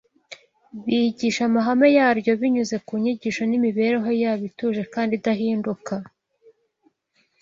bigishe 0.85 1.41
amahame 1.49 1.87
yaryo, 1.97 2.31
binyuze 2.41 2.75
mu 2.85 2.93
nyigisho 3.01 3.41
n’imibereho 3.45 4.09
yabo 4.23 4.43
ituje 4.49 4.83
kandi 4.93 5.11
idahinduka 5.15 5.93